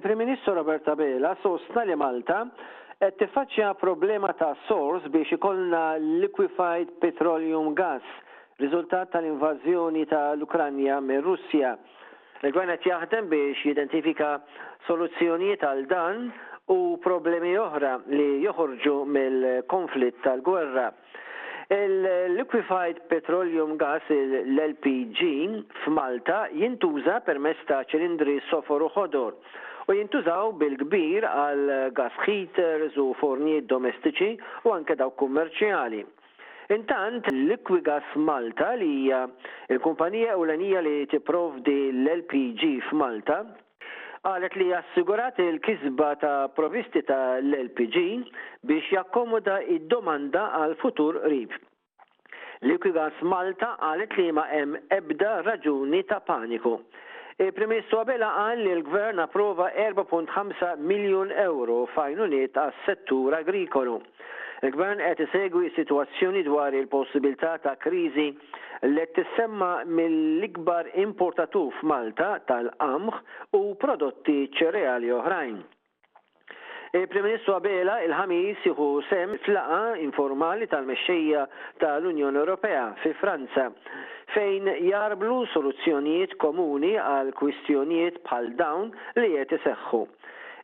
[0.00, 2.44] il-Prim Ministru Robert Tabela sostna li Malta
[3.02, 8.04] qed tiffaċċja problema ta' sors biex ikollna liquefied petroleum gas,
[8.62, 11.74] riżultat tal-invażjoni tal-Ukranja minn Russja.
[12.46, 14.30] Il-gvern qed jaħdem biex jidentifika
[14.86, 16.28] soluzzjonijiet għal dan
[16.74, 20.92] u problemi oħra li joħorġu mill-konflitt tal-gwerra.
[21.74, 25.24] Il-liquefied petroleum gas, l-LPG,
[25.84, 29.40] f'Malta jintuża permesta ta' ċilindri soforu ħodor
[29.88, 31.62] u jintużaw bil-kbir għal
[31.96, 34.34] gas heaters u fornijiet domestiċi
[34.68, 36.02] u anke daw kummerċjali.
[36.76, 39.22] Intant, Liquigas Malta li hija
[39.72, 43.38] il-kumpanija ewlenija li tipprovdi l-LPG f'Malta
[44.28, 48.02] għalet li jassigurat il-kizba ta' provisti ta' l-LPG
[48.68, 51.54] biex jakkomoda id-domanda għal futur rib.
[52.68, 56.76] Liquigas Malta għalet li ma' hemm ebda raġuni ta' paniku
[57.40, 64.00] il primistru Abela qal li l-Gvern approva 4.5 miljon euro fajnuniet għas-settur agrikolu.
[64.66, 68.26] Il-gvern qed isegwi situazzjoni dwar il-possibilità ta' kriżi
[68.90, 73.22] li tissemma mill-ikbar importatur f'Malta tal amħ
[73.60, 75.58] u prodotti ċereali oħrajn.
[76.96, 81.42] Il-Prim-Ministru Abela il-ħamis jieħu sem flaqa informali tal-mexxejja
[81.82, 83.66] tal-Unjoni Ewropea fi Franza
[84.32, 88.88] fejn jarblu soluzzjonijiet komuni għal kwistjonijiet bħal dawn
[89.20, 90.02] li qed iseħħu.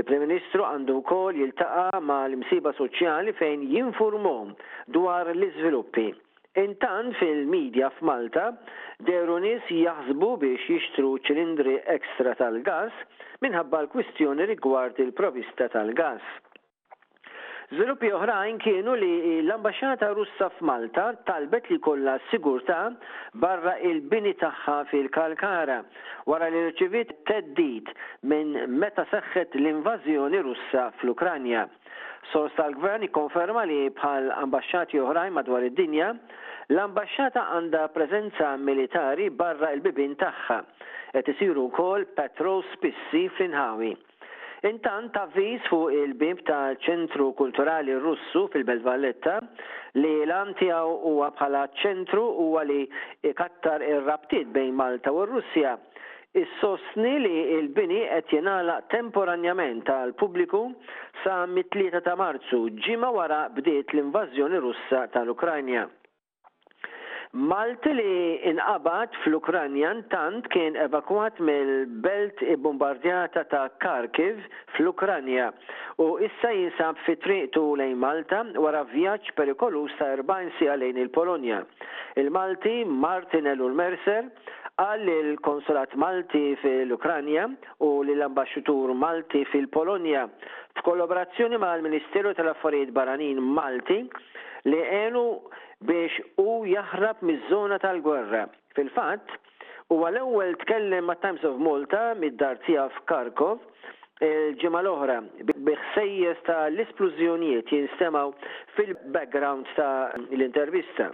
[0.00, 4.34] Il-Prim-Ministru għandu wkoll jiltaqa' mal-imsiba soċjali fejn jinfurmu
[4.98, 6.10] dwar l-iżviluppi.
[6.60, 8.46] Intan fil-medja f'Malta
[9.08, 12.98] deru nis jaħsbu biex jixtru ċilindri ekstra tal-gas
[13.46, 16.26] minħabba l-kwistjoni rigward il-provista tal-gas.
[17.68, 19.08] Żviluppi oħrajn kienu li
[19.42, 22.76] l-ambasċata Russa f'Malta talbet li kollha sigurtà
[23.44, 25.76] barra il-bini tagħha fil-Kalkara
[26.32, 27.92] wara li rċivit teddit
[28.30, 31.66] minn meta seħħet l-invażjoni Russa fl-Ukranja.
[32.32, 36.08] Sors tal-gvern ikkonferma li bħal ambasċati oħrajn madwar id-dinja,
[36.72, 40.62] l-ambasċata għandha preżenza militari barra il-bibin tagħha
[41.20, 43.92] qed isiru wkoll patrol spissi fl-inħawi.
[44.66, 49.36] Intant avviz fuq il-bib ta' ċentru kulturali russu fil-Belt Valletta
[49.94, 52.80] li l antijaw tiegħu huwa bħala ċentru huwa li
[53.30, 55.42] ikattar ir-rabtiet bejn Malta u r
[56.38, 60.64] Is-sostni li l-bini qed jingħalaq temporanjament għal pubbliku
[61.22, 65.86] sa mit-3 ta' Marzu, ġima wara bdiet l-invażjoni Russa tal ukrajna
[67.36, 74.38] Malti li inqabad fl-Ukranjan tant kien evakuat mill-belt bombardjata ta' Kharkiv
[74.76, 75.50] fl-Ukranja
[75.98, 81.60] u issa jinsab fi triqtu lejn Malta wara vjaġġ perikolus ta' 40 sija lejn il-Polonja.
[82.16, 84.24] Il-Malti Martin Elul Mercer
[84.78, 87.48] għal il-konsulat Malti fil-Ukranja
[87.82, 90.22] u l ambasġatur Malti fil-Polonja
[90.78, 93.98] f'kollaborazzjoni ma' l-Ministeru tal-Affarijiet Baranin Malti
[94.70, 95.24] li għenu
[95.90, 98.44] biex u jaħrab miż-żona tal-gwerra.
[98.78, 99.34] Fil-fatt,
[99.94, 103.58] u għal-ewwel tkellem ma' Times of Malta mid-dar tiegħu f'Karkov
[104.22, 105.18] il-ġimgħa l-oħra
[105.56, 108.30] biħsejjes ta' l-esplużjonijiet jinstemaw
[108.76, 109.92] fil-background ta'
[110.30, 111.12] l-intervista.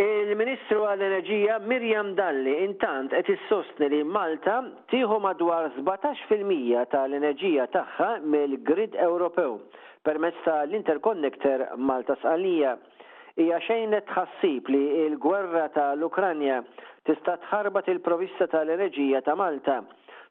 [0.00, 4.54] Il-Ministru għall-Enerġija Mirjam Dalli intant qed issostni li Malta
[4.88, 9.58] tieħu madwar 17% tal-enerġija tagħha mill-grid Ewropew
[10.08, 12.70] permezz tal-interconnector Malta Sqalija.
[13.44, 14.80] Hija xejn tħassib li
[15.10, 16.62] l-gwerra tal-Ukranja
[17.10, 19.82] tista' tħarbat il-provista tal-enerġija ta' Malta.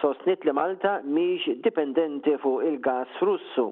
[0.00, 3.68] Sostnit li Malta miex dipendenti fuq il-gas Russu.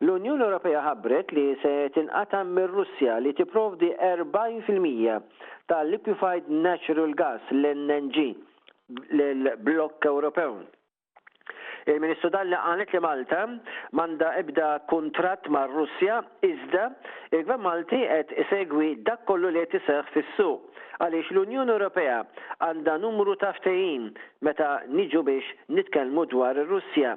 [0.00, 8.24] L-Unjoni Ewropea ħabbret li se tinqata' mir-Russja li tipprovdi 40% tal-liquefied natural gas l-NNG
[9.20, 10.56] l-blokk Ewropew
[11.88, 13.36] Il-Ministru Dalli għanet li Malta
[13.98, 16.82] manda ebda kontrat ma' Russja iżda
[17.32, 22.18] il-Gvern Malti qed isegwi dak kollu li qed iseħħ fis-suq għaliex l-Unjoni Ewropea
[22.68, 24.10] għandha numru ta' ftehim
[24.44, 27.14] meta niġu biex nitkellmu dwar ir-Russja.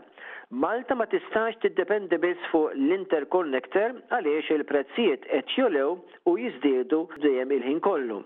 [0.63, 5.97] Malta ma tistax tiddependi biss fuq l-interconnector għaliex il-prezzijiet qed jolew
[6.31, 8.21] u jiżdiedu dejjem il-ħin kollu.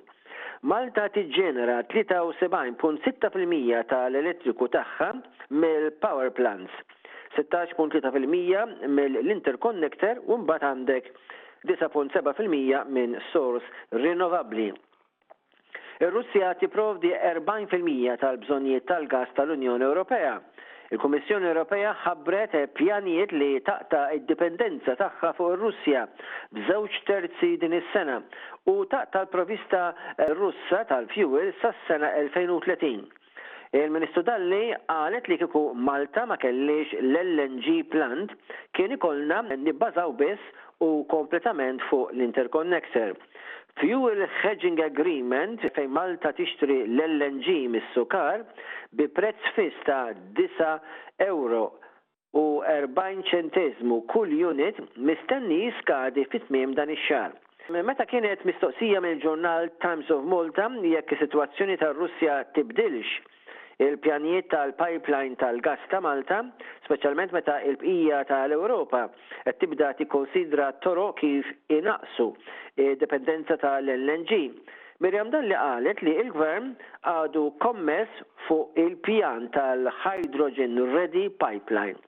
[0.66, 5.10] Malta tiġġenera 73.6% tal-elettriku tagħha
[5.54, 6.74] mill-power plants,
[7.38, 8.26] 16.3%
[8.98, 11.12] mill-interconnector u mbagħad għandek
[11.68, 12.50] 9.7%
[12.96, 13.66] minn source
[14.02, 14.72] rinnovabbli.
[16.02, 20.38] Ir-Russja tipprovdi 40% tal-bżonnijiet tal-gas tal-Unjoni Ewropea
[20.88, 26.04] Il-Kummissjoni Ewropea ħabbret pjanijiet li taqta' id-dipendenza tagħha fuq ir-Russja
[26.56, 28.22] b'żewġ terzi din is-sena
[28.72, 29.82] u taqta' l-provista
[30.40, 33.04] Russa tal-fuel sas-sena 2030.
[33.76, 38.32] Il-Ministru Dalli għalet li kiku Malta ma kellix l-LNG plant
[38.78, 43.18] kien ikollna nibbażaw biss u kompletament fuq l-interconnector.
[43.80, 48.42] Fuel Hedging Agreement fejn Malta tixtri l-LNG mis-sukar
[48.98, 50.80] bi prezz fiss ta' 9
[51.28, 51.60] euro
[52.42, 57.38] u 40 ċentezmu kull unit mistenni jiskadi fit-tmiem dan ix xahar
[57.92, 63.20] Meta kienet mistoqsija mill-ġurnal Times of Malta jekk is-sitwazzjoni tar-Russja tibdilx
[63.86, 66.38] il-pjanijiet tal-pipeline tal-gas ta' Malta,
[66.88, 69.02] speċjalment meta il-bqija tal-Ewropa
[69.46, 72.28] qed tibda tikkonsidra toro kif inaqsu
[72.88, 74.40] id-dependenza tal-LNG.
[75.06, 76.72] Mirjam dan li qalet li il-gvern
[77.14, 82.02] għadu kommess fuq il-pjan tal-Hydrogen Ready Pipeline.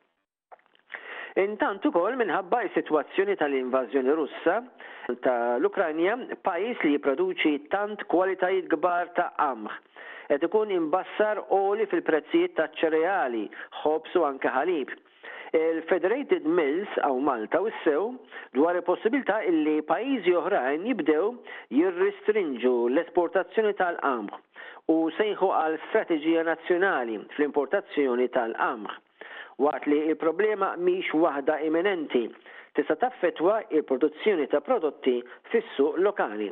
[1.39, 4.55] Intant ukoll minħabba s-sitwazzjoni tal-invażjoni Russa
[5.25, 9.69] tal-Ukranja, pajjiż li jipproduċi tant kwalitajiet kbar ta' qamħ
[10.33, 13.45] qed ikun imbassar oli fil-prezzijiet ta' ċereali,
[13.81, 14.91] ħobs u anke ħalib.
[15.61, 18.09] Il-Federated Mills aw Malta wissew
[18.59, 21.31] dwar il-possibilità illi pajjiżi oħrajn jibdew
[21.79, 24.33] jirristrinġu l-esportazzjoni tal-qamħ
[24.97, 28.89] u sejħu għal strateġija nazzjonali fl-importazzjoni tal-qamħ
[29.65, 32.23] waqt li il-problema miex waħda imminenti
[32.79, 35.19] tista' taffetwa il-produzzjoni ta' prodotti
[35.51, 36.49] fis-suq lokali.